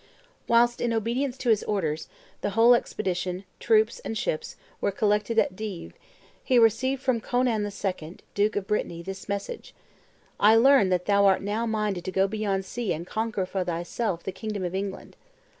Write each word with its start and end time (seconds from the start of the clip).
Whilst, 0.47 0.81
in 0.81 0.93
obedience 0.93 1.37
to 1.37 1.49
his 1.49 1.61
orders, 1.65 2.09
the 2.41 2.49
whole 2.57 2.73
expedition, 2.73 3.43
troops 3.59 3.99
and 3.99 4.17
ships, 4.17 4.55
were 4.81 4.91
collecting 4.91 5.37
at 5.37 5.55
Dives, 5.55 5.93
he 6.43 6.57
received 6.57 7.03
from 7.03 7.21
Conan 7.21 7.63
II., 7.63 8.17
duke 8.33 8.55
of 8.55 8.65
Brittany, 8.65 9.03
this 9.03 9.29
message: 9.29 9.75
"I 10.39 10.55
learn 10.55 10.89
that 10.89 11.05
thou 11.05 11.27
art 11.27 11.43
now 11.43 11.67
minded 11.67 12.03
to 12.05 12.11
go 12.11 12.27
beyond 12.27 12.65
sea 12.65 12.93
and 12.93 13.05
conquer 13.05 13.45
for 13.45 13.63
thyself 13.63 14.23
the 14.23 14.31
kingdom 14.31 14.65
of 14.65 14.73
England. 14.73 15.17